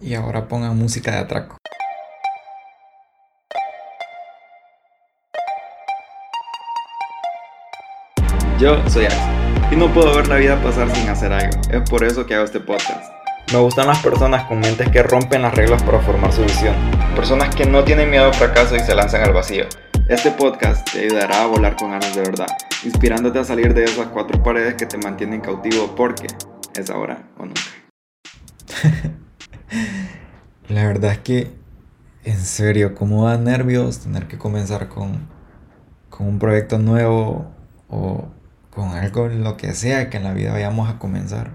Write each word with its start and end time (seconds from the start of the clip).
Y 0.00 0.14
ahora 0.14 0.48
pongan 0.48 0.76
música 0.76 1.12
de 1.12 1.18
atraco. 1.18 1.56
Yo 8.58 8.88
soy 8.88 9.06
Alex 9.06 9.20
y 9.70 9.76
no 9.76 9.92
puedo 9.92 10.14
ver 10.14 10.28
la 10.28 10.36
vida 10.36 10.62
pasar 10.62 10.88
sin 10.94 11.08
hacer 11.08 11.32
algo. 11.32 11.60
Es 11.70 11.88
por 11.88 12.04
eso 12.04 12.24
que 12.24 12.34
hago 12.34 12.44
este 12.44 12.60
podcast. 12.60 13.12
Me 13.52 13.58
gustan 13.58 13.86
las 13.86 13.98
personas 13.98 14.46
con 14.46 14.60
mentes 14.60 14.88
que 14.90 15.02
rompen 15.02 15.42
las 15.42 15.54
reglas 15.54 15.82
para 15.82 16.00
formar 16.00 16.32
su 16.32 16.42
visión. 16.42 16.74
Personas 17.14 17.54
que 17.54 17.66
no 17.66 17.84
tienen 17.84 18.10
miedo 18.10 18.26
al 18.26 18.34
fracaso 18.34 18.76
y 18.76 18.80
se 18.80 18.94
lanzan 18.94 19.22
al 19.22 19.32
vacío. 19.32 19.66
Este 20.08 20.30
podcast 20.30 20.90
te 20.92 21.00
ayudará 21.00 21.42
a 21.42 21.46
volar 21.46 21.76
con 21.76 21.90
ganas 21.90 22.14
de 22.14 22.22
verdad, 22.22 22.46
inspirándote 22.84 23.38
a 23.38 23.44
salir 23.44 23.74
de 23.74 23.84
esas 23.84 24.06
cuatro 24.08 24.42
paredes 24.42 24.74
que 24.74 24.86
te 24.86 24.98
mantienen 24.98 25.40
cautivo 25.40 25.94
porque 25.96 26.26
es 26.74 26.90
ahora 26.90 27.22
o 27.38 27.44
nunca. 27.44 27.60
La 30.68 30.86
verdad 30.86 31.12
es 31.12 31.18
que, 31.18 31.50
en 32.24 32.38
serio, 32.38 32.94
como 32.94 33.26
da 33.26 33.36
nervios 33.36 34.00
tener 34.00 34.26
que 34.28 34.38
comenzar 34.38 34.88
con, 34.88 35.28
con 36.08 36.26
un 36.26 36.38
proyecto 36.38 36.78
nuevo 36.78 37.46
o 37.88 38.28
con 38.70 38.88
algo, 38.90 39.28
lo 39.28 39.56
que 39.58 39.74
sea 39.74 40.08
que 40.08 40.16
en 40.16 40.24
la 40.24 40.32
vida 40.32 40.52
vayamos 40.52 40.88
a 40.88 40.98
comenzar. 40.98 41.52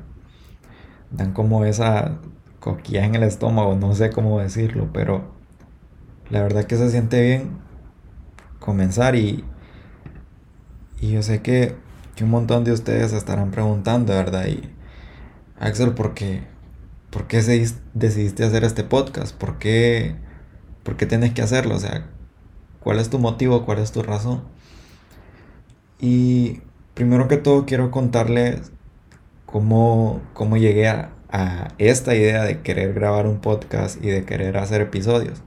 Dan 1.12 1.34
como 1.34 1.66
esa 1.66 2.20
coquilla 2.60 3.04
en 3.06 3.16
el 3.16 3.24
estómago, 3.24 3.76
no 3.76 3.96
sé 3.96 4.12
cómo 4.12 4.40
decirlo, 4.40 4.90
pero 4.94 5.32
la 6.30 6.44
verdad 6.44 6.66
que 6.66 6.78
se 6.78 6.92
siente 6.92 7.22
bien 7.22 7.58
comenzar 8.60 9.16
y, 9.16 9.44
y 11.02 11.12
yo 11.14 11.24
sé 11.24 11.42
que, 11.42 11.76
que 12.16 12.24
un 12.26 12.30
montón 12.30 12.64
de 12.64 12.74
ustedes 12.74 13.14
estarán 13.14 13.50
preguntando, 13.50 14.14
¿verdad? 14.14 14.46
Y 14.48 14.70
Axel, 15.60 15.94
¿por 15.94 16.14
qué? 16.14 16.44
¿Por 17.10 17.26
qué 17.28 17.42
decidiste 17.94 18.44
hacer 18.44 18.64
este 18.64 18.84
podcast? 18.84 19.36
¿Por 19.36 19.58
qué, 19.58 20.16
¿Por 20.84 20.96
qué 20.96 21.08
tienes 21.08 21.34
que 21.34 21.42
hacerlo? 21.42 21.76
O 21.76 21.80
sea, 21.80 22.06
¿cuál 22.82 23.00
es 23.00 23.10
tu 23.10 23.18
motivo? 23.18 23.66
¿Cuál 23.66 23.80
es 23.80 23.92
tu 23.92 24.04
razón? 24.04 24.44
Y 26.00 26.62
primero 26.94 27.28
que 27.28 27.38
todo 27.38 27.66
quiero 27.66 27.90
contarles 27.90 28.72
cómo, 29.48 30.22
cómo 30.34 30.58
llegué 30.58 30.88
a, 30.88 31.12
a, 31.32 31.70
esta 31.80 32.16
idea 32.16 32.44
de 32.44 32.62
querer 32.62 32.94
grabar 32.94 33.26
un 33.26 33.40
podcast 33.40 34.04
y 34.04 34.10
de 34.10 34.24
querer 34.26 34.58
hacer 34.58 34.82
episodios. 34.82 35.42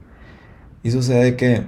Y 0.83 0.91
sucede 0.91 1.37
que 1.37 1.63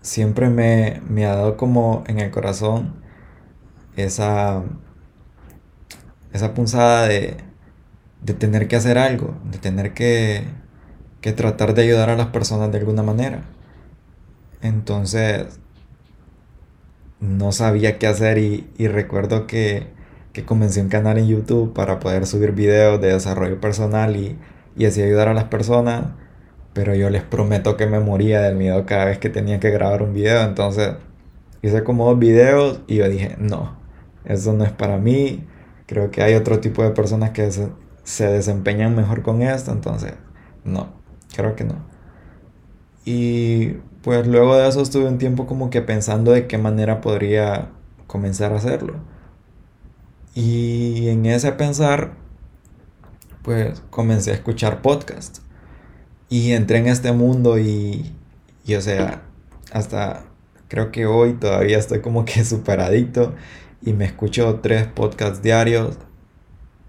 siempre 0.00 0.48
me, 0.48 1.02
me 1.08 1.26
ha 1.26 1.34
dado 1.34 1.56
como 1.56 2.04
en 2.06 2.20
el 2.20 2.30
corazón 2.30 2.94
esa, 3.96 4.62
esa 6.32 6.54
punzada 6.54 7.08
de, 7.08 7.36
de 8.24 8.34
tener 8.34 8.68
que 8.68 8.76
hacer 8.76 8.98
algo, 8.98 9.34
de 9.50 9.58
tener 9.58 9.92
que, 9.92 10.44
que 11.20 11.32
tratar 11.32 11.74
de 11.74 11.82
ayudar 11.82 12.10
a 12.10 12.16
las 12.16 12.28
personas 12.28 12.72
de 12.72 12.78
alguna 12.78 13.02
manera. 13.02 13.42
Entonces, 14.62 15.60
no 17.20 17.52
sabía 17.52 17.98
qué 17.98 18.06
hacer 18.06 18.38
y, 18.38 18.66
recuerdo 18.88 19.46
que, 19.46 19.88
que, 20.32 20.44
comencé 20.44 20.80
un 20.80 20.88
canal 20.88 21.18
en 21.18 21.28
YouTube 21.28 21.74
para 21.74 22.00
poder 22.00 22.26
subir 22.26 22.52
videos 22.52 23.00
de 23.00 23.12
desarrollo 23.12 23.60
personal 23.60 24.16
y, 24.16 24.38
y 24.76 24.86
así 24.86 25.02
ayudar 25.02 25.28
a 25.28 25.34
las 25.34 25.44
personas. 25.44 26.06
Pero 26.72 26.94
yo 26.94 27.10
les 27.10 27.22
prometo 27.22 27.76
que 27.76 27.86
me 27.86 28.00
moría 28.00 28.40
del 28.40 28.56
miedo 28.56 28.86
cada 28.86 29.04
vez 29.06 29.18
que 29.18 29.28
tenía 29.30 29.60
que 29.60 29.70
grabar 29.70 30.02
un 30.02 30.14
video. 30.14 30.42
Entonces 30.42 30.94
hice 31.62 31.84
como 31.84 32.06
dos 32.06 32.18
videos 32.18 32.80
y 32.86 32.96
yo 32.96 33.08
dije, 33.08 33.36
no, 33.38 33.76
eso 34.24 34.54
no 34.54 34.64
es 34.64 34.72
para 34.72 34.98
mí. 34.98 35.46
Creo 35.86 36.10
que 36.10 36.22
hay 36.22 36.34
otro 36.34 36.60
tipo 36.60 36.82
de 36.82 36.90
personas 36.90 37.30
que 37.30 37.50
desempeñan 38.26 38.94
mejor 38.94 39.22
con 39.22 39.42
esto, 39.42 39.72
entonces 39.72 40.14
no, 40.64 40.92
creo 41.34 41.56
que 41.56 41.64
no. 41.64 41.76
Y 43.04 43.74
pues 44.02 44.26
luego 44.26 44.56
de 44.56 44.68
eso 44.68 44.82
estuve 44.82 45.06
un 45.06 45.18
tiempo 45.18 45.46
como 45.46 45.70
que 45.70 45.82
pensando 45.82 46.32
de 46.32 46.46
qué 46.46 46.58
manera 46.58 47.00
podría 47.00 47.70
comenzar 48.06 48.52
a 48.52 48.56
hacerlo. 48.56 48.94
Y 50.34 51.08
en 51.08 51.26
ese 51.26 51.52
pensar, 51.52 52.14
pues 53.42 53.82
comencé 53.90 54.32
a 54.32 54.34
escuchar 54.34 54.82
podcasts. 54.82 55.42
Y 56.28 56.52
entré 56.52 56.78
en 56.78 56.88
este 56.88 57.12
mundo 57.12 57.58
y, 57.58 58.14
y 58.64 58.74
o 58.74 58.80
sea, 58.80 59.22
hasta 59.72 60.24
creo 60.68 60.90
que 60.90 61.06
hoy 61.06 61.34
todavía 61.34 61.78
estoy 61.78 62.00
como 62.00 62.24
que 62.24 62.44
superadito 62.44 63.34
y 63.82 63.92
me 63.92 64.06
escucho 64.06 64.60
tres 64.62 64.86
podcasts 64.86 65.42
diarios 65.42 65.98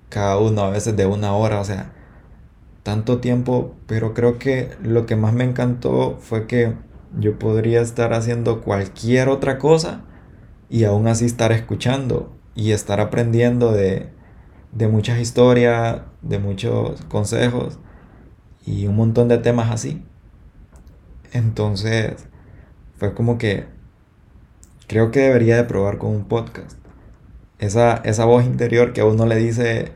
cada 0.09 0.37
uno 0.37 0.61
a 0.61 0.69
veces 0.69 0.95
de 0.95 1.05
una 1.05 1.33
hora, 1.33 1.59
o 1.59 1.65
sea, 1.65 1.93
tanto 2.83 3.19
tiempo, 3.19 3.75
pero 3.87 4.13
creo 4.13 4.37
que 4.37 4.69
lo 4.81 5.05
que 5.05 5.15
más 5.15 5.33
me 5.33 5.43
encantó 5.43 6.17
fue 6.19 6.47
que 6.47 6.75
yo 7.19 7.39
podría 7.39 7.81
estar 7.81 8.13
haciendo 8.13 8.61
cualquier 8.61 9.29
otra 9.29 9.57
cosa 9.57 10.01
y 10.69 10.83
aún 10.83 11.07
así 11.07 11.25
estar 11.25 11.51
escuchando 11.51 12.35
y 12.53 12.71
estar 12.71 12.99
aprendiendo 12.99 13.71
de, 13.71 14.09
de 14.71 14.87
muchas 14.87 15.19
historias, 15.19 16.01
de 16.21 16.39
muchos 16.39 17.01
consejos 17.05 17.79
y 18.65 18.87
un 18.87 18.95
montón 18.95 19.27
de 19.27 19.37
temas 19.37 19.71
así. 19.71 20.03
Entonces, 21.31 22.27
fue 22.97 23.13
como 23.13 23.37
que 23.37 23.65
creo 24.87 25.11
que 25.11 25.21
debería 25.21 25.57
de 25.57 25.63
probar 25.63 25.97
con 25.97 26.11
un 26.11 26.25
podcast 26.25 26.84
esa, 27.59 27.97
esa 27.97 28.25
voz 28.25 28.45
interior 28.45 28.93
que 28.93 29.01
a 29.01 29.05
uno 29.05 29.25
le 29.25 29.37
dice, 29.37 29.91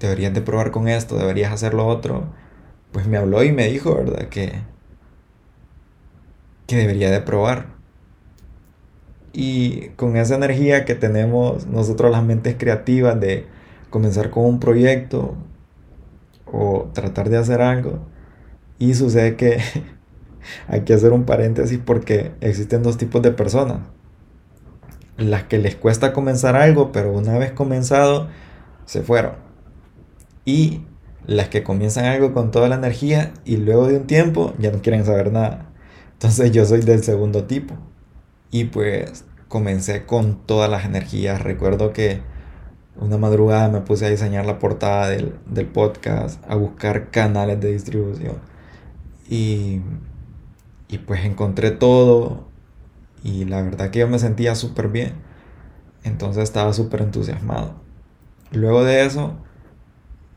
deberías 0.00 0.34
de 0.34 0.40
probar 0.40 0.70
con 0.70 0.88
esto, 0.88 1.16
deberías 1.16 1.52
hacer 1.52 1.74
lo 1.74 1.86
otro, 1.86 2.24
pues 2.92 3.06
me 3.06 3.18
habló 3.18 3.42
y 3.44 3.52
me 3.52 3.68
dijo, 3.68 3.94
¿verdad? 3.94 4.28
Que, 4.28 4.60
que 6.66 6.76
debería 6.76 7.10
de 7.10 7.20
probar. 7.20 7.66
Y 9.32 9.90
con 9.90 10.16
esa 10.16 10.36
energía 10.36 10.84
que 10.84 10.94
tenemos 10.94 11.66
nosotros 11.66 12.10
las 12.10 12.24
mentes 12.24 12.56
creativas 12.58 13.20
de 13.20 13.46
comenzar 13.90 14.30
con 14.30 14.44
un 14.46 14.60
proyecto 14.60 15.36
o 16.46 16.90
tratar 16.94 17.28
de 17.28 17.36
hacer 17.36 17.60
algo, 17.60 18.00
y 18.78 18.94
sucede 18.94 19.36
que 19.36 19.58
hay 20.68 20.82
que 20.82 20.94
hacer 20.94 21.12
un 21.12 21.24
paréntesis 21.24 21.78
porque 21.84 22.32
existen 22.40 22.82
dos 22.82 22.96
tipos 22.96 23.22
de 23.22 23.32
personas 23.32 23.80
las 25.18 25.44
que 25.44 25.58
les 25.58 25.76
cuesta 25.76 26.12
comenzar 26.12 26.56
algo, 26.56 26.92
pero 26.92 27.12
una 27.12 27.36
vez 27.36 27.52
comenzado, 27.52 28.28
se 28.86 29.02
fueron. 29.02 29.34
Y 30.44 30.82
las 31.26 31.48
que 31.48 31.62
comienzan 31.62 32.06
algo 32.06 32.32
con 32.32 32.50
toda 32.50 32.68
la 32.68 32.76
energía 32.76 33.34
y 33.44 33.58
luego 33.58 33.86
de 33.86 33.98
un 33.98 34.06
tiempo 34.06 34.54
ya 34.58 34.70
no 34.70 34.80
quieren 34.80 35.04
saber 35.04 35.30
nada. 35.30 35.70
Entonces 36.14 36.52
yo 36.52 36.64
soy 36.64 36.80
del 36.80 37.04
segundo 37.04 37.44
tipo. 37.44 37.74
Y 38.50 38.64
pues 38.64 39.26
comencé 39.48 40.06
con 40.06 40.46
todas 40.46 40.70
las 40.70 40.84
energías. 40.86 41.42
Recuerdo 41.42 41.92
que 41.92 42.22
una 42.96 43.18
madrugada 43.18 43.68
me 43.68 43.80
puse 43.80 44.06
a 44.06 44.10
diseñar 44.10 44.46
la 44.46 44.58
portada 44.58 45.08
del, 45.08 45.34
del 45.46 45.66
podcast, 45.66 46.42
a 46.48 46.54
buscar 46.54 47.10
canales 47.10 47.60
de 47.60 47.72
distribución. 47.72 48.38
Y, 49.28 49.82
y 50.88 50.98
pues 50.98 51.24
encontré 51.24 51.70
todo, 51.72 52.47
y 53.22 53.44
la 53.44 53.62
verdad 53.62 53.90
que 53.90 54.00
yo 54.00 54.08
me 54.08 54.18
sentía 54.18 54.54
súper 54.54 54.88
bien. 54.88 55.12
Entonces 56.04 56.44
estaba 56.44 56.72
súper 56.72 57.02
entusiasmado. 57.02 57.74
Luego 58.52 58.84
de 58.84 59.04
eso, 59.04 59.34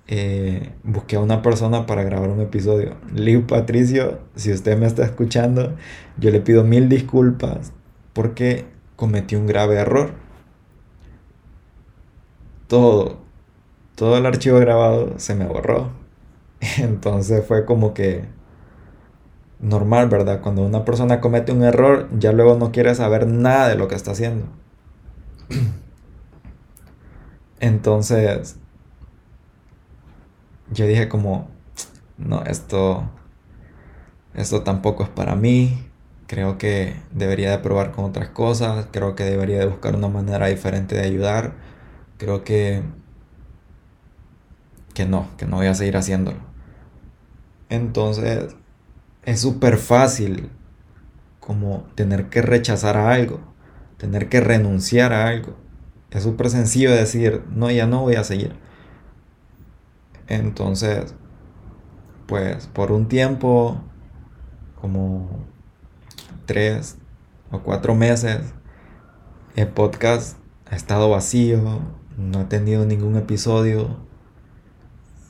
eh, 0.08 0.74
busqué 0.84 1.16
a 1.16 1.20
una 1.22 1.42
persona 1.42 1.86
para 1.86 2.04
grabar 2.04 2.30
un 2.30 2.42
episodio. 2.42 2.98
Liu 3.14 3.48
Patricio, 3.48 4.20
si 4.36 4.52
usted 4.52 4.78
me 4.78 4.86
está 4.86 5.06
escuchando, 5.06 5.76
yo 6.18 6.32
le 6.32 6.42
pido 6.42 6.64
mil 6.64 6.90
disculpas 6.90 7.72
porque 8.14 8.66
cometí 8.96 9.36
un 9.36 9.48
grave 9.48 9.76
error. 9.76 10.12
Todo, 12.68 13.20
todo 13.96 14.18
el 14.18 14.26
archivo 14.26 14.60
grabado 14.60 15.18
se 15.18 15.36
me 15.36 15.46
borró. 15.46 15.92
Entonces 16.80 17.46
fue 17.46 17.66
como 17.66 17.94
que 17.94 18.26
normal, 19.62 20.10
¿verdad? 20.10 20.42
Cuando 20.42 20.64
una 20.64 20.86
persona 20.86 21.22
comete 21.22 21.52
un 21.52 21.64
error, 21.64 22.10
ya 22.18 22.32
luego 22.32 22.58
no 22.58 22.72
quiere 22.72 22.96
saber 22.96 23.28
nada 23.28 23.70
de 23.70 23.76
lo 23.76 23.88
que 23.88 23.96
está 23.96 24.12
haciendo. 24.12 24.46
Entonces, 27.60 28.58
yo 30.72 30.88
dije 30.88 31.08
como, 31.08 31.48
no, 32.18 32.44
esto, 32.44 33.10
esto 34.34 34.64
tampoco 34.64 35.04
es 35.04 35.10
para 35.10 35.36
mí. 35.36 35.88
Creo 36.28 36.58
que 36.58 36.96
debería 37.12 37.52
de 37.52 37.60
probar 37.60 37.92
con 37.92 38.06
otras 38.06 38.30
cosas. 38.30 38.88
Creo 38.92 39.16
que 39.16 39.26
debería 39.26 39.60
de 39.60 39.68
buscar 39.68 39.96
una 39.96 40.08
manera 40.08 40.48
diferente 40.48 40.96
de 40.96 41.04
ayudar. 41.04 41.54
Creo 42.18 42.44
que, 42.44 42.84
que 44.94 45.06
no, 45.06 45.28
que 45.38 45.46
no 45.46 45.58
voy 45.58 45.68
a 45.68 45.76
seguir 45.76 45.98
haciéndolo. 45.98 46.40
Entonces, 47.70 48.56
es 49.24 49.40
súper 49.40 49.78
fácil 49.78 50.50
como 51.40 51.88
tener 51.96 52.30
que 52.30 52.42
rechazar 52.42 52.98
a 52.98 53.12
algo, 53.12 53.40
tener 53.98 54.30
que 54.30 54.42
renunciar 54.42 55.14
a 55.14 55.28
algo. 55.28 55.58
Es 56.12 56.24
súper 56.24 56.50
sencillo 56.50 56.92
decir, 56.92 57.44
no, 57.50 57.70
ya 57.72 57.88
no 57.88 58.02
voy 58.02 58.16
a 58.16 58.24
seguir. 58.24 58.56
Entonces, 60.28 61.16
pues 62.28 62.68
por 62.68 62.92
un 62.92 63.08
tiempo, 63.08 63.82
como 64.80 65.46
tres 66.46 66.98
o 67.52 67.60
cuatro 67.60 67.96
meses, 67.96 68.54
el 69.56 69.68
podcast 69.68 70.38
ha 70.70 70.76
estado 70.76 71.10
vacío, 71.10 71.82
no 72.18 72.40
ha 72.40 72.50
tenido 72.50 72.86
ningún 72.86 73.18
episodio. 73.18 73.98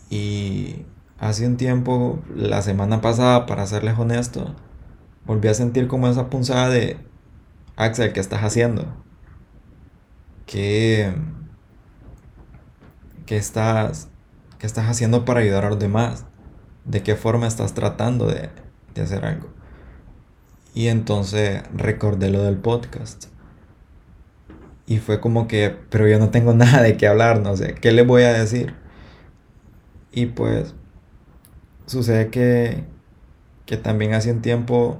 Y 0.09 0.85
hace 1.21 1.45
un 1.45 1.55
tiempo, 1.55 2.19
la 2.35 2.63
semana 2.63 2.99
pasada, 2.99 3.45
para 3.45 3.67
serles 3.67 3.97
honesto, 3.97 4.55
volví 5.23 5.47
a 5.47 5.53
sentir 5.53 5.87
como 5.87 6.07
esa 6.07 6.31
punzada 6.31 6.69
de 6.69 6.97
Axel, 7.75 8.11
¿qué 8.11 8.19
estás 8.19 8.41
haciendo? 8.41 8.87
¿Qué, 10.47 11.13
qué, 13.27 13.37
estás, 13.37 14.09
¿Qué 14.57 14.65
estás 14.65 14.89
haciendo 14.89 15.23
para 15.23 15.41
ayudar 15.41 15.65
a 15.65 15.69
los 15.69 15.77
demás? 15.77 16.25
¿De 16.85 17.03
qué 17.03 17.15
forma 17.15 17.45
estás 17.45 17.75
tratando 17.75 18.25
de, 18.25 18.49
de 18.95 19.01
hacer 19.03 19.23
algo? 19.23 19.47
Y 20.73 20.87
entonces 20.87 21.61
recordé 21.71 22.31
lo 22.31 22.41
del 22.41 22.57
podcast. 22.57 23.25
Y 24.87 24.97
fue 24.97 25.19
como 25.21 25.47
que, 25.47 25.69
pero 25.91 26.07
yo 26.07 26.17
no 26.17 26.31
tengo 26.31 26.53
nada 26.55 26.81
de 26.81 26.97
qué 26.97 27.07
hablar, 27.07 27.41
no 27.41 27.55
sé, 27.55 27.75
¿qué 27.75 27.91
le 27.91 28.01
voy 28.01 28.23
a 28.23 28.33
decir? 28.33 28.73
Y 30.11 30.25
pues 30.25 30.73
sucede 31.91 32.29
que, 32.29 32.85
que 33.65 33.77
también 33.77 34.13
hace 34.13 34.31
un 34.31 34.41
tiempo, 34.41 34.99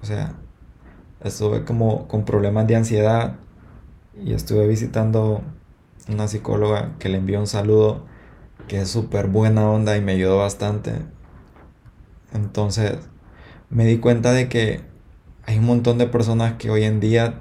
o 0.00 0.04
sea, 0.04 0.34
estuve 1.22 1.64
como 1.64 2.08
con 2.08 2.24
problemas 2.24 2.66
de 2.66 2.76
ansiedad 2.76 3.36
y 4.14 4.32
estuve 4.34 4.66
visitando 4.66 5.42
una 6.08 6.28
psicóloga 6.28 6.96
que 6.98 7.08
le 7.08 7.18
envió 7.18 7.40
un 7.40 7.46
saludo 7.46 8.04
que 8.68 8.80
es 8.80 8.88
súper 8.88 9.28
buena 9.28 9.68
onda 9.70 9.96
y 9.96 10.00
me 10.00 10.12
ayudó 10.12 10.38
bastante. 10.38 10.92
Entonces 12.32 12.98
me 13.70 13.84
di 13.84 13.98
cuenta 13.98 14.32
de 14.32 14.48
que 14.48 14.80
hay 15.44 15.58
un 15.58 15.66
montón 15.66 15.98
de 15.98 16.06
personas 16.06 16.54
que 16.54 16.70
hoy 16.70 16.84
en 16.84 17.00
día 17.00 17.40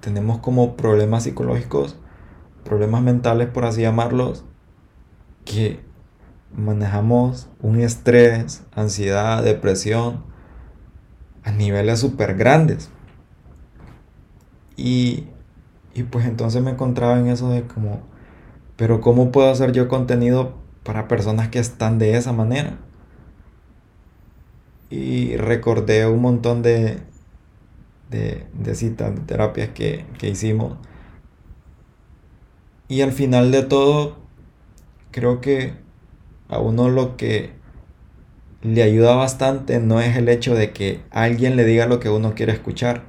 tenemos 0.00 0.38
como 0.38 0.76
problemas 0.76 1.24
psicológicos, 1.24 1.96
problemas 2.64 3.02
mentales 3.02 3.48
por 3.48 3.64
así 3.64 3.82
llamarlos, 3.82 4.44
que 5.44 5.87
manejamos 6.54 7.48
un 7.60 7.80
estrés, 7.80 8.64
ansiedad, 8.74 9.42
depresión 9.42 10.24
a 11.44 11.52
niveles 11.52 12.00
súper 12.00 12.36
grandes. 12.36 12.90
Y, 14.76 15.26
y 15.94 16.04
pues 16.04 16.26
entonces 16.26 16.62
me 16.62 16.70
encontraba 16.70 17.18
en 17.18 17.26
eso 17.28 17.50
de 17.50 17.62
como, 17.62 18.02
pero 18.76 19.00
¿cómo 19.00 19.32
puedo 19.32 19.50
hacer 19.50 19.72
yo 19.72 19.88
contenido 19.88 20.54
para 20.84 21.08
personas 21.08 21.48
que 21.48 21.58
están 21.58 21.98
de 21.98 22.16
esa 22.16 22.32
manera? 22.32 22.78
Y 24.90 25.36
recordé 25.36 26.06
un 26.06 26.20
montón 26.22 26.62
de, 26.62 27.00
de, 28.10 28.46
de 28.54 28.74
citas, 28.74 29.14
de 29.14 29.20
terapias 29.22 29.70
que, 29.70 30.06
que 30.18 30.28
hicimos. 30.30 30.76
Y 32.88 33.02
al 33.02 33.12
final 33.12 33.52
de 33.52 33.62
todo, 33.62 34.16
creo 35.10 35.40
que 35.40 35.74
a 36.48 36.58
uno 36.58 36.88
lo 36.88 37.16
que 37.16 37.52
le 38.62 38.82
ayuda 38.82 39.14
bastante 39.14 39.78
no 39.78 40.00
es 40.00 40.16
el 40.16 40.28
hecho 40.28 40.54
de 40.54 40.72
que 40.72 41.00
alguien 41.10 41.56
le 41.56 41.64
diga 41.64 41.86
lo 41.86 42.00
que 42.00 42.08
uno 42.08 42.34
quiere 42.34 42.52
escuchar, 42.52 43.04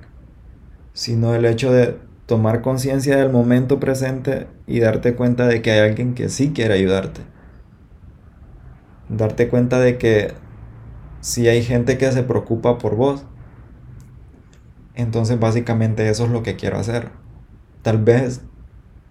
sino 0.94 1.34
el 1.34 1.46
hecho 1.46 1.72
de 1.72 1.98
tomar 2.26 2.62
conciencia 2.62 3.18
del 3.18 3.32
momento 3.32 3.80
presente 3.80 4.48
y 4.68 4.80
darte 4.80 5.16
cuenta 5.16 5.48
de 5.48 5.62
que 5.62 5.72
hay 5.72 5.90
alguien 5.90 6.14
que 6.14 6.30
sí 6.30 6.52
quiere 6.54 6.76
ayudarte. 6.76 7.22
Darte 9.10 9.50
cuenta 9.50 9.80
de 9.80 9.98
que 9.98 10.34
si 11.22 11.48
hay 11.48 11.64
gente 11.64 11.98
que 11.98 12.12
se 12.12 12.22
preocupa 12.22 12.78
por 12.78 12.96
vos, 12.96 13.26
entonces 14.94 15.40
básicamente 15.40 16.08
eso 16.08 16.26
es 16.26 16.32
lo 16.32 16.44
que 16.44 16.56
quiero 16.56 16.78
hacer. 16.78 17.10
Tal 17.82 17.98
vez 17.98 18.42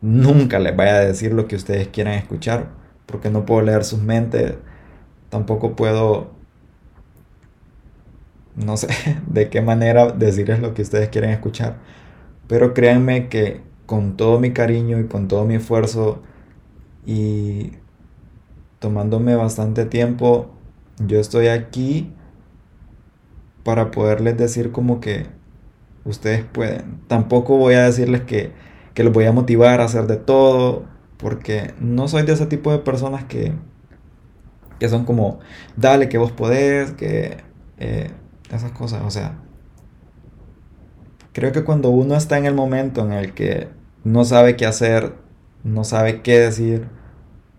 nunca 0.00 0.60
les 0.60 0.76
vaya 0.76 0.96
a 0.96 1.00
decir 1.00 1.32
lo 1.32 1.48
que 1.48 1.56
ustedes 1.56 1.88
quieran 1.88 2.14
escuchar, 2.14 2.68
porque 3.08 3.30
no 3.30 3.46
puedo 3.46 3.62
leer 3.62 3.84
sus 3.84 4.02
mentes, 4.02 4.54
tampoco 5.30 5.74
puedo, 5.74 6.30
no 8.54 8.76
sé 8.76 8.88
de 9.26 9.48
qué 9.48 9.62
manera 9.62 10.12
decirles 10.12 10.60
lo 10.60 10.74
que 10.74 10.82
ustedes 10.82 11.08
quieren 11.08 11.30
escuchar, 11.30 11.78
pero 12.46 12.74
créanme 12.74 13.28
que 13.28 13.62
con 13.86 14.16
todo 14.16 14.38
mi 14.38 14.52
cariño 14.52 15.00
y 15.00 15.06
con 15.06 15.28
todo 15.28 15.46
mi 15.46 15.54
esfuerzo 15.54 16.22
y 17.06 17.72
tomándome 18.78 19.34
bastante 19.34 19.86
tiempo, 19.86 20.50
yo 20.98 21.18
estoy 21.18 21.48
aquí 21.48 22.12
para 23.64 23.90
poderles 23.90 24.36
decir 24.36 24.72
como 24.72 25.00
que 25.00 25.26
ustedes 26.04 26.44
pueden. 26.44 27.00
Tampoco 27.08 27.56
voy 27.56 27.74
a 27.74 27.84
decirles 27.84 28.22
que, 28.22 28.52
que 28.94 29.04
los 29.04 29.12
voy 29.12 29.24
a 29.24 29.32
motivar 29.32 29.80
a 29.80 29.84
hacer 29.84 30.06
de 30.06 30.16
todo, 30.16 30.84
porque 31.18 31.74
no 31.80 32.08
soy 32.08 32.22
de 32.22 32.32
ese 32.32 32.46
tipo 32.46 32.72
de 32.72 32.78
personas 32.78 33.24
que, 33.24 33.52
que 34.78 34.88
son 34.88 35.04
como, 35.04 35.40
dale 35.76 36.08
que 36.08 36.18
vos 36.18 36.32
podés, 36.32 36.92
que 36.92 37.38
eh, 37.78 38.10
esas 38.50 38.72
cosas. 38.72 39.02
O 39.04 39.10
sea, 39.10 39.38
creo 41.32 41.52
que 41.52 41.64
cuando 41.64 41.90
uno 41.90 42.14
está 42.14 42.38
en 42.38 42.46
el 42.46 42.54
momento 42.54 43.04
en 43.04 43.12
el 43.12 43.34
que 43.34 43.68
no 44.04 44.24
sabe 44.24 44.56
qué 44.56 44.66
hacer, 44.66 45.14
no 45.64 45.84
sabe 45.84 46.22
qué 46.22 46.38
decir, 46.38 46.88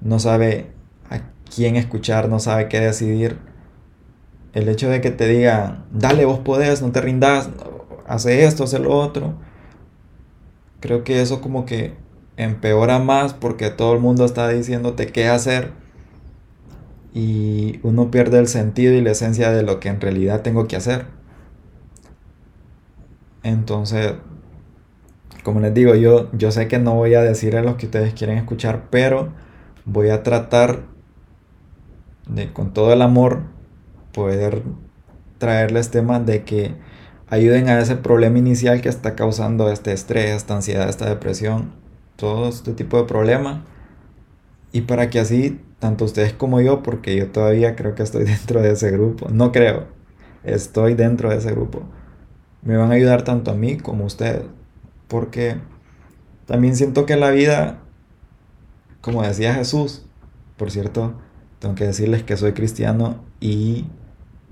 no 0.02 0.20
sabe 0.20 0.72
a 1.10 1.20
quién 1.54 1.76
escuchar, 1.76 2.30
no 2.30 2.40
sabe 2.40 2.70
qué 2.70 2.80
decidir, 2.80 3.38
el 4.54 4.68
hecho 4.70 4.90
de 4.90 5.02
que 5.02 5.12
te 5.12 5.28
digan, 5.28 5.86
dale 5.92 6.26
vos 6.26 6.40
podés, 6.40 6.82
no 6.82 6.92
te 6.92 7.02
rindas, 7.02 7.50
hace 8.08 8.46
esto, 8.46 8.64
hace 8.64 8.80
lo 8.80 8.98
otro, 8.98 9.36
creo 10.80 11.04
que 11.04 11.22
eso 11.22 11.42
como 11.42 11.66
que 11.66 11.94
empeora 12.40 13.00
más 13.00 13.34
porque 13.34 13.70
todo 13.70 13.94
el 13.94 14.00
mundo 14.00 14.24
está 14.24 14.48
diciéndote 14.48 15.08
qué 15.08 15.28
hacer 15.28 15.72
y 17.14 17.82
uno 17.84 18.12
pierde 18.12 18.40
el 18.40 18.48
sentido 18.48 18.94
y 18.94 19.02
la 19.02 19.12
esencia 19.12 19.52
de 19.52 19.62
lo 19.62 19.82
que 19.82 19.90
en 19.90 20.00
realidad 20.00 20.42
tengo 20.42 20.66
que 20.66 20.78
hacer. 20.78 21.08
Entonces, 23.44 24.14
como 25.44 25.60
les 25.60 25.74
digo, 25.74 25.96
yo, 25.96 26.32
yo 26.32 26.52
sé 26.52 26.70
que 26.70 26.80
no 26.80 26.96
voy 26.96 27.14
a 27.14 27.22
decir 27.22 27.58
a 27.58 27.62
los 27.62 27.76
que 27.76 27.88
ustedes 27.88 28.14
quieren 28.14 28.38
escuchar, 28.38 28.86
pero 28.90 29.34
voy 29.84 30.10
a 30.10 30.24
tratar 30.24 30.84
de 32.26 32.54
con 32.54 32.74
todo 32.74 32.94
el 32.94 33.02
amor 33.02 33.42
poder 34.14 34.64
traerles 35.40 35.92
temas 35.92 36.26
de 36.26 36.44
que 36.46 36.76
ayuden 37.28 37.68
a 37.68 37.80
ese 37.80 37.98
problema 37.98 38.38
inicial 38.38 38.80
que 38.80 38.88
está 38.88 39.16
causando 39.16 39.70
este 39.70 39.92
estrés, 39.92 40.32
esta 40.38 40.56
ansiedad, 40.56 40.88
esta 40.88 41.10
depresión 41.10 41.79
todo 42.20 42.50
este 42.50 42.74
tipo 42.74 42.98
de 42.98 43.06
problemas. 43.06 43.62
Y 44.72 44.82
para 44.82 45.10
que 45.10 45.20
así, 45.20 45.60
tanto 45.80 46.06
ustedes 46.06 46.34
como 46.34 46.62
yo, 46.62 46.84
porque 46.84 47.16
yo 47.16 47.32
todavía 47.32 47.76
creo 47.76 47.96
que 47.96 48.04
estoy 48.04 48.24
dentro 48.26 48.62
de 48.62 48.72
ese 48.72 48.92
grupo, 48.92 49.30
no 49.30 49.52
creo, 49.52 49.88
estoy 50.44 50.94
dentro 50.94 51.30
de 51.30 51.38
ese 51.38 51.52
grupo, 51.52 51.84
me 52.62 52.78
van 52.78 52.92
a 52.92 52.96
ayudar 52.96 53.24
tanto 53.24 53.52
a 53.52 53.56
mí 53.56 53.78
como 53.78 54.04
a 54.04 54.08
ustedes. 54.08 54.44
Porque 55.08 55.58
también 56.46 56.76
siento 56.76 57.06
que 57.06 57.16
la 57.16 57.32
vida, 57.32 57.80
como 59.02 59.24
decía 59.24 59.56
Jesús, 59.56 60.06
por 60.58 60.70
cierto, 60.70 61.16
tengo 61.60 61.74
que 61.74 61.86
decirles 61.86 62.24
que 62.24 62.38
soy 62.38 62.54
cristiano 62.54 63.24
y 63.40 63.88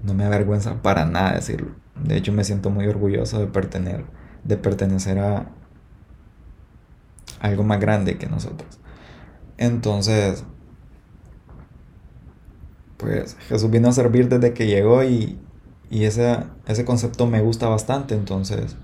no 0.03 0.13
me 0.13 0.23
avergüenza 0.23 0.81
para 0.81 1.05
nada 1.05 1.33
decirlo. 1.33 1.75
De 2.01 2.15
hecho, 2.15 2.31
me 2.31 2.43
siento 2.43 2.69
muy 2.69 2.87
orgulloso 2.87 3.39
de 3.39 3.47
pertenecer, 3.47 4.05
de 4.43 4.57
pertenecer 4.57 5.19
a, 5.19 5.51
algo 7.39 7.63
más 7.63 7.79
grande 7.79 8.17
que 8.17 8.27
nosotros. 8.27 8.79
Entonces, 9.57 10.43
pues 12.97 13.35
Jesús 13.47 13.69
vino 13.69 13.89
a 13.89 13.91
servir 13.91 14.29
desde 14.29 14.53
que 14.53 14.67
llegó 14.67 15.03
y, 15.03 15.39
y 15.89 16.05
ese, 16.05 16.39
ese 16.67 16.85
concepto 16.85 17.27
me 17.27 17.41
gusta 17.41 17.67
bastante. 17.67 18.15
Entonces, 18.15 18.75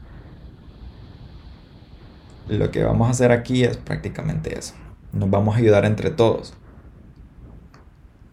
lo 2.48 2.72
que 2.72 2.84
vamos 2.84 3.08
a 3.08 3.12
hacer 3.12 3.32
aquí 3.32 3.64
es 3.64 3.78
prácticamente 3.78 4.58
eso. 4.58 4.74
Nos 5.12 5.30
vamos 5.30 5.56
a 5.56 5.60
ayudar 5.60 5.86
entre 5.86 6.10
todos. 6.12 6.54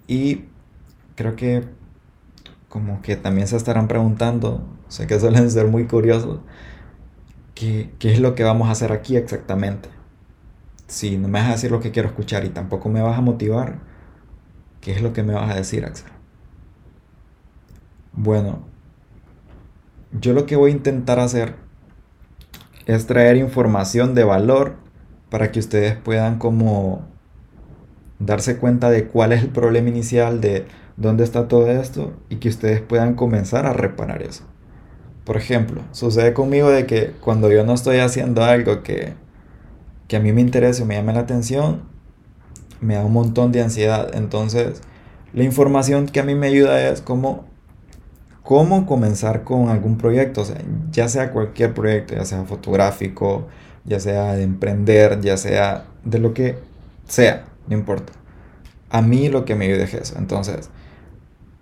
Y 0.06 0.46
creo 1.14 1.36
que 1.36 1.64
como 2.68 3.02
que 3.02 3.16
también 3.16 3.48
se 3.48 3.56
estarán 3.56 3.88
preguntando, 3.88 4.62
sé 4.88 5.06
que 5.06 5.18
suelen 5.20 5.50
ser 5.50 5.66
muy 5.66 5.86
curiosos, 5.86 6.40
¿qué, 7.54 7.90
qué 7.98 8.12
es 8.12 8.20
lo 8.20 8.34
que 8.34 8.44
vamos 8.44 8.68
a 8.68 8.72
hacer 8.72 8.92
aquí 8.92 9.16
exactamente? 9.16 9.88
Si 10.90 11.16
no 11.16 11.28
me 11.28 11.38
vas 11.38 11.48
a 11.48 11.52
decir 11.52 11.70
lo 11.70 11.78
que 11.78 11.92
quiero 11.92 12.08
escuchar 12.08 12.44
y 12.44 12.48
tampoco 12.48 12.88
me 12.88 13.00
vas 13.00 13.16
a 13.16 13.20
motivar, 13.20 13.78
¿qué 14.80 14.90
es 14.90 15.02
lo 15.02 15.12
que 15.12 15.22
me 15.22 15.34
vas 15.34 15.48
a 15.48 15.54
decir, 15.54 15.84
Axel? 15.84 16.10
Bueno, 18.12 18.64
yo 20.10 20.32
lo 20.32 20.46
que 20.46 20.56
voy 20.56 20.72
a 20.72 20.74
intentar 20.74 21.20
hacer 21.20 21.54
es 22.86 23.06
traer 23.06 23.36
información 23.36 24.16
de 24.16 24.24
valor 24.24 24.78
para 25.30 25.52
que 25.52 25.60
ustedes 25.60 25.96
puedan 25.96 26.38
como 26.38 27.06
darse 28.18 28.56
cuenta 28.56 28.90
de 28.90 29.06
cuál 29.06 29.30
es 29.30 29.44
el 29.44 29.50
problema 29.50 29.90
inicial, 29.90 30.40
de 30.40 30.66
dónde 30.96 31.22
está 31.22 31.46
todo 31.46 31.70
esto 31.70 32.14
y 32.28 32.36
que 32.36 32.48
ustedes 32.48 32.80
puedan 32.80 33.14
comenzar 33.14 33.64
a 33.64 33.72
reparar 33.72 34.22
eso. 34.22 34.42
Por 35.22 35.36
ejemplo, 35.36 35.82
sucede 35.92 36.32
conmigo 36.32 36.68
de 36.68 36.86
que 36.86 37.12
cuando 37.20 37.48
yo 37.48 37.64
no 37.64 37.74
estoy 37.74 37.98
haciendo 37.98 38.42
algo 38.42 38.82
que, 38.82 39.14
que 40.10 40.16
a 40.16 40.20
mí 40.20 40.32
me 40.32 40.40
interese 40.40 40.82
o 40.82 40.86
me 40.86 40.96
llame 40.96 41.12
la 41.12 41.20
atención, 41.20 41.82
me 42.80 42.96
da 42.96 43.04
un 43.04 43.12
montón 43.12 43.52
de 43.52 43.62
ansiedad. 43.62 44.10
Entonces, 44.12 44.82
la 45.32 45.44
información 45.44 46.06
que 46.06 46.18
a 46.18 46.24
mí 46.24 46.34
me 46.34 46.48
ayuda 46.48 46.88
es 46.88 47.00
cómo, 47.00 47.44
cómo 48.42 48.86
comenzar 48.86 49.44
con 49.44 49.68
algún 49.68 49.98
proyecto, 49.98 50.42
ya 50.90 51.06
sea 51.06 51.30
cualquier 51.30 51.74
proyecto, 51.74 52.16
ya 52.16 52.24
sea 52.24 52.42
fotográfico, 52.42 53.46
ya 53.84 54.00
sea 54.00 54.34
de 54.34 54.42
emprender, 54.42 55.20
ya 55.20 55.36
sea 55.36 55.84
de 56.02 56.18
lo 56.18 56.34
que 56.34 56.58
sea, 57.06 57.44
no 57.68 57.76
importa. 57.76 58.12
A 58.88 59.02
mí 59.02 59.28
lo 59.28 59.44
que 59.44 59.54
me 59.54 59.66
ayuda 59.66 59.84
es 59.84 59.94
eso. 59.94 60.18
Entonces, 60.18 60.70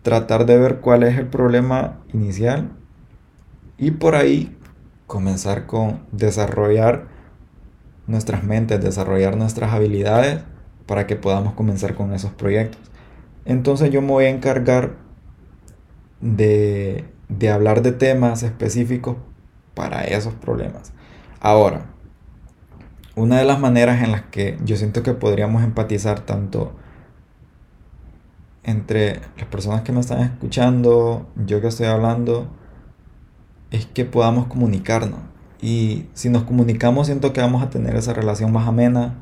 tratar 0.00 0.46
de 0.46 0.56
ver 0.56 0.76
cuál 0.76 1.02
es 1.02 1.18
el 1.18 1.26
problema 1.26 1.98
inicial 2.14 2.70
y 3.76 3.90
por 3.90 4.14
ahí 4.14 4.56
comenzar 5.06 5.66
con 5.66 6.06
desarrollar 6.12 7.17
nuestras 8.08 8.42
mentes, 8.42 8.82
desarrollar 8.82 9.36
nuestras 9.36 9.72
habilidades 9.72 10.40
para 10.86 11.06
que 11.06 11.14
podamos 11.14 11.52
comenzar 11.52 11.94
con 11.94 12.12
esos 12.12 12.32
proyectos. 12.32 12.80
Entonces 13.44 13.90
yo 13.90 14.02
me 14.02 14.08
voy 14.08 14.24
a 14.24 14.30
encargar 14.30 14.96
de, 16.20 17.04
de 17.28 17.50
hablar 17.50 17.82
de 17.82 17.92
temas 17.92 18.42
específicos 18.42 19.16
para 19.74 20.02
esos 20.02 20.34
problemas. 20.34 20.92
Ahora, 21.40 21.86
una 23.14 23.38
de 23.38 23.44
las 23.44 23.60
maneras 23.60 24.02
en 24.02 24.12
las 24.12 24.22
que 24.22 24.58
yo 24.64 24.76
siento 24.76 25.02
que 25.02 25.12
podríamos 25.12 25.62
empatizar 25.62 26.20
tanto 26.20 26.72
entre 28.64 29.20
las 29.36 29.46
personas 29.46 29.82
que 29.82 29.92
me 29.92 30.00
están 30.00 30.20
escuchando, 30.20 31.26
yo 31.46 31.60
que 31.60 31.68
estoy 31.68 31.86
hablando, 31.86 32.48
es 33.70 33.86
que 33.86 34.04
podamos 34.04 34.46
comunicarnos. 34.46 35.20
Y 35.60 36.06
si 36.14 36.28
nos 36.28 36.44
comunicamos, 36.44 37.06
siento 37.06 37.32
que 37.32 37.40
vamos 37.40 37.62
a 37.62 37.70
tener 37.70 37.96
esa 37.96 38.12
relación 38.12 38.52
más 38.52 38.68
amena 38.68 39.14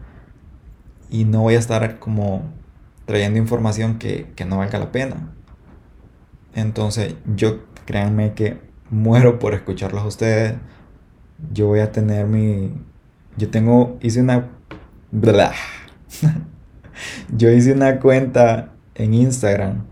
y 1.11 1.25
no 1.25 1.43
voy 1.43 1.55
a 1.55 1.59
estar 1.59 1.99
como 1.99 2.43
trayendo 3.07 3.38
información 3.38 3.99
que, 3.99 4.26
no 4.47 4.59
valga 4.59 4.78
la 4.78 4.93
pena. 4.93 5.33
Entonces, 6.55 7.14
yo 7.35 7.64
créanme 7.87 8.35
que 8.35 8.59
muero 8.90 9.38
por 9.38 9.55
escucharlos 9.55 10.02
a 10.02 10.07
ustedes. 10.07 10.55
Yo 11.52 11.69
voy 11.69 11.81
a 11.81 11.93
tener 11.93 12.26
mi. 12.26 12.73
Yo 13.37 13.50
tengo. 13.50 13.99
Hice 14.00 14.21
una. 14.21 14.49
yo 17.37 17.50
hice 17.50 17.73
una 17.73 18.00
cuenta 18.00 18.73
en 18.95 19.14
Instagram 19.14 19.85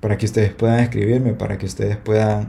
para 0.00 0.18
que 0.18 0.26
ustedes 0.26 0.52
puedan 0.52 0.80
escribirme, 0.80 1.34
para 1.34 1.58
que 1.58 1.66
ustedes 1.66 1.96
puedan 1.96 2.48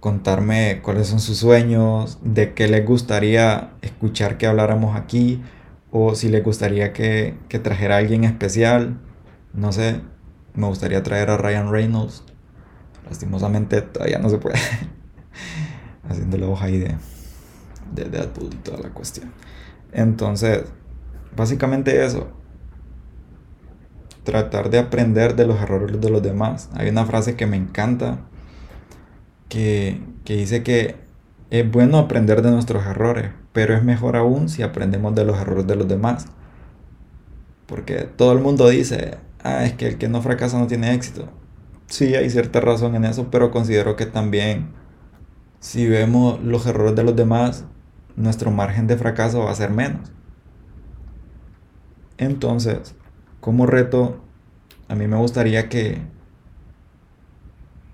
contarme 0.00 0.80
cuáles 0.82 1.08
son 1.08 1.20
sus 1.20 1.36
sueños, 1.36 2.18
de 2.22 2.54
qué 2.54 2.68
les 2.68 2.84
gustaría 2.84 3.74
escuchar 3.82 4.38
que 4.38 4.46
habláramos 4.46 4.96
aquí, 4.96 5.42
o 5.90 6.14
si 6.14 6.30
les 6.30 6.42
gustaría 6.42 6.92
que, 6.92 7.36
que 7.48 7.58
trajera 7.58 7.96
a 7.96 7.98
alguien 7.98 8.24
especial. 8.24 8.98
No 9.52 9.72
sé, 9.72 10.00
me 10.54 10.66
gustaría 10.66 11.02
traer 11.02 11.30
a 11.30 11.36
Ryan 11.36 11.70
Reynolds. 11.70 12.24
Lastimosamente 13.06 13.82
todavía 13.82 14.18
no 14.18 14.30
se 14.30 14.38
puede. 14.38 14.56
Haciendo 16.08 16.38
la 16.38 16.48
hoja 16.48 16.66
ahí 16.66 16.78
de, 16.78 16.96
de 17.94 18.04
Deadpool 18.04 18.50
y 18.52 18.56
toda 18.56 18.78
la 18.78 18.90
cuestión. 18.90 19.32
Entonces, 19.92 20.64
básicamente 21.36 22.04
eso. 22.04 22.28
Tratar 24.24 24.70
de 24.70 24.78
aprender 24.78 25.36
de 25.36 25.46
los 25.46 25.60
errores 25.60 26.00
de 26.00 26.10
los 26.10 26.22
demás. 26.22 26.70
Hay 26.74 26.88
una 26.88 27.04
frase 27.04 27.36
que 27.36 27.46
me 27.46 27.56
encanta 27.56 28.29
que, 29.50 30.00
dice 30.24 30.62
que 30.62 30.96
es 31.50 31.70
bueno 31.70 31.98
aprender 31.98 32.40
de 32.40 32.50
nuestros 32.52 32.86
errores, 32.86 33.32
pero 33.52 33.74
es 33.74 33.84
mejor 33.84 34.16
aún 34.16 34.48
si 34.48 34.62
aprendemos 34.62 35.14
de 35.14 35.26
los 35.26 35.38
errores 35.38 35.66
de 35.66 35.76
los 35.76 35.88
demás. 35.88 36.26
Porque 37.66 38.08
todo 38.16 38.32
el 38.32 38.38
mundo 38.40 38.68
dice, 38.68 39.18
ah, 39.42 39.64
es 39.64 39.74
que 39.74 39.86
el 39.88 39.98
que 39.98 40.08
no 40.08 40.22
fracasa 40.22 40.58
no 40.58 40.66
tiene 40.66 40.94
éxito. 40.94 41.28
Sí, 41.88 42.14
hay 42.14 42.30
cierta 42.30 42.60
razón 42.60 42.94
en 42.94 43.04
eso, 43.04 43.28
pero 43.30 43.50
considero 43.50 43.96
que 43.96 44.06
también 44.06 44.70
si 45.58 45.86
vemos 45.86 46.42
los 46.42 46.66
errores 46.66 46.96
de 46.96 47.04
los 47.04 47.16
demás, 47.16 47.64
nuestro 48.16 48.50
margen 48.50 48.86
de 48.86 48.96
fracaso 48.96 49.40
va 49.40 49.50
a 49.50 49.54
ser 49.54 49.70
menos. 49.70 50.12
Entonces, 52.18 52.94
como 53.40 53.66
reto, 53.66 54.20
a 54.88 54.94
mí 54.94 55.06
me 55.06 55.16
gustaría 55.16 55.68
que, 55.68 56.02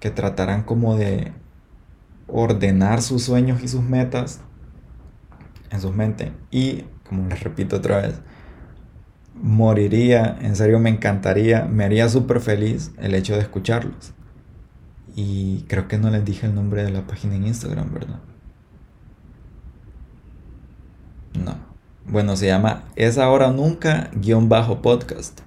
que 0.01 0.11
trataran 0.11 0.63
como 0.63 0.97
de 0.97 1.33
ordenar 2.29 3.03
sus 3.03 3.23
sueños 3.23 3.63
y 3.63 3.69
sus 3.69 3.83
metas 3.83 4.41
en 5.71 5.81
sus 5.81 5.95
mentes. 5.95 6.31
Y, 6.51 6.85
como 7.09 7.29
les 7.29 7.43
repito 7.43 7.77
otra 7.77 7.99
vez, 7.99 8.21
moriría, 9.35 10.37
en 10.41 10.57
serio 10.57 10.79
me 10.79 10.91
encantaría, 10.91 11.65
me 11.65 11.85
haría 11.85 12.09
súper 12.09 12.41
feliz 12.41 12.93
el 12.99 13.15
hecho 13.15 13.35
de 13.35 13.41
escucharlos. 13.41 14.13
Y 15.15 15.65
creo 15.69 15.89
que 15.89 15.99
no 15.99 16.11
les 16.11 16.25
dije 16.25 16.47
el 16.47 16.55
nombre 16.55 16.83
de 16.83 16.91
la 16.91 17.07
página 17.07 17.37
en 17.37 17.47
Instagram, 17.47 17.93
¿verdad? 17.93 18.21
No. 21.43 21.57
Bueno, 22.07 22.37
se 22.37 22.47
llama 22.47 22.85
Es 22.97 23.19
ahora 23.19 23.51
nunca 23.51 24.11
guion 24.15 24.49
bajo 24.49 24.83
podcast. 24.83 25.41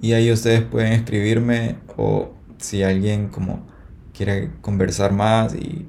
Y 0.00 0.12
ahí 0.12 0.32
ustedes 0.32 0.62
pueden 0.62 0.92
escribirme 0.92 1.76
o 1.96 2.30
si 2.58 2.82
alguien 2.82 3.28
como 3.28 3.66
quiere 4.14 4.50
conversar 4.60 5.12
más 5.12 5.54
y 5.54 5.88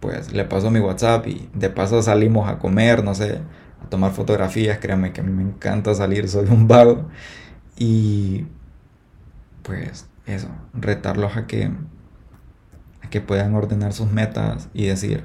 pues 0.00 0.32
le 0.32 0.44
paso 0.44 0.70
mi 0.70 0.80
WhatsApp 0.80 1.26
y 1.26 1.48
de 1.54 1.70
paso 1.70 2.02
salimos 2.02 2.48
a 2.48 2.58
comer, 2.58 3.04
no 3.04 3.14
sé, 3.14 3.40
a 3.84 3.88
tomar 3.88 4.12
fotografías, 4.12 4.78
créanme 4.78 5.12
que 5.12 5.20
a 5.20 5.24
mí 5.24 5.30
me 5.30 5.42
encanta 5.42 5.94
salir, 5.94 6.28
soy 6.28 6.48
un 6.48 6.66
vago. 6.66 7.08
Y 7.76 8.46
pues 9.62 10.08
eso, 10.26 10.48
retarlos 10.74 11.36
a 11.36 11.46
que, 11.46 11.70
a 13.02 13.10
que 13.10 13.20
puedan 13.20 13.54
ordenar 13.54 13.92
sus 13.92 14.10
metas 14.10 14.68
y 14.72 14.86
decir, 14.86 15.24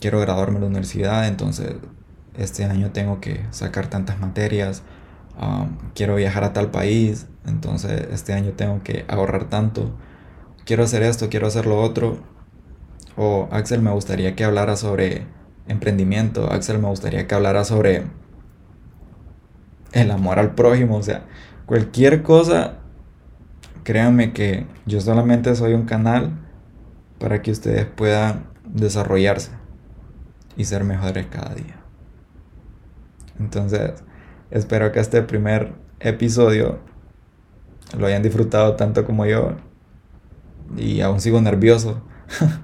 quiero 0.00 0.20
graduarme 0.20 0.54
de 0.54 0.60
la 0.60 0.66
universidad, 0.66 1.28
entonces 1.28 1.74
este 2.36 2.64
año 2.64 2.90
tengo 2.90 3.20
que 3.20 3.44
sacar 3.50 3.88
tantas 3.88 4.18
materias, 4.18 4.82
quiero 5.94 6.16
viajar 6.16 6.44
a 6.44 6.52
tal 6.52 6.70
país, 6.70 7.26
entonces 7.46 8.08
este 8.10 8.32
año 8.32 8.52
tengo 8.52 8.82
que 8.82 9.04
ahorrar 9.08 9.44
tanto, 9.50 9.94
quiero 10.64 10.84
hacer 10.84 11.02
esto, 11.02 11.28
quiero 11.28 11.46
hacer 11.46 11.66
lo 11.66 11.80
otro, 11.80 12.31
o 13.16 13.48
Axel, 13.50 13.82
me 13.82 13.90
gustaría 13.90 14.34
que 14.34 14.44
hablara 14.44 14.76
sobre 14.76 15.26
emprendimiento. 15.68 16.50
Axel, 16.50 16.78
me 16.78 16.88
gustaría 16.88 17.26
que 17.26 17.34
hablara 17.34 17.64
sobre 17.64 18.04
el 19.92 20.10
amor 20.10 20.38
al 20.38 20.54
prójimo. 20.54 20.96
O 20.96 21.02
sea, 21.02 21.24
cualquier 21.66 22.22
cosa, 22.22 22.78
créanme 23.84 24.32
que 24.32 24.66
yo 24.86 25.00
solamente 25.00 25.54
soy 25.54 25.74
un 25.74 25.84
canal 25.84 26.32
para 27.18 27.42
que 27.42 27.50
ustedes 27.50 27.86
puedan 27.86 28.46
desarrollarse 28.64 29.52
y 30.56 30.64
ser 30.64 30.84
mejores 30.84 31.26
cada 31.26 31.54
día. 31.54 31.76
Entonces, 33.38 34.02
espero 34.50 34.92
que 34.92 35.00
este 35.00 35.22
primer 35.22 35.72
episodio 36.00 36.80
lo 37.98 38.06
hayan 38.06 38.22
disfrutado 38.22 38.76
tanto 38.76 39.04
como 39.04 39.26
yo. 39.26 39.56
Y 40.76 41.00
aún 41.00 41.20
sigo 41.20 41.40
nervioso. 41.40 42.02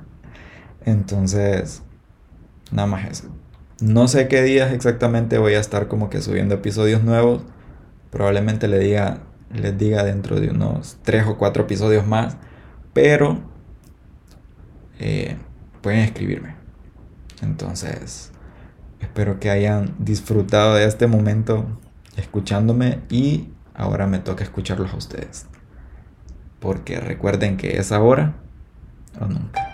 Entonces, 0.85 1.83
nada 2.71 2.87
más 2.87 3.09
eso. 3.11 3.29
No 3.81 4.09
sé 4.09 4.29
qué 4.29 4.43
días 4.43 4.73
exactamente 4.73 5.39
voy 5.39 5.55
a 5.55 5.61
estar 5.61 5.89
como 5.89 6.11
que 6.11 6.21
subiendo 6.21 6.57
episodios 6.57 7.05
nuevos. 7.05 7.43
Probablemente 8.11 8.67
le 8.67 8.79
diga, 8.79 9.21
les 9.53 9.77
diga 9.79 10.03
dentro 10.03 10.41
de 10.41 10.51
unos 10.51 10.99
3 11.03 11.27
o 11.29 11.39
4 11.39 11.63
episodios 11.63 12.07
más. 12.07 12.37
Pero 12.93 13.39
eh, 14.99 15.37
pueden 15.81 16.01
escribirme. 16.01 16.57
Entonces, 17.41 18.33
espero 19.01 19.39
que 19.39 19.51
hayan 19.51 19.95
disfrutado 19.99 20.75
de 20.75 20.85
este 20.87 21.07
momento 21.07 21.67
escuchándome 22.17 23.01
y 23.09 23.51
ahora 23.75 24.07
me 24.09 24.19
toca 24.19 24.43
escucharlos 24.43 24.93
a 24.93 24.97
ustedes. 24.97 25.47
Porque 26.59 26.99
recuerden 26.99 27.57
que 27.57 27.79
es 27.79 27.93
ahora 27.93 28.35
o 29.21 29.27
nunca. 29.27 29.68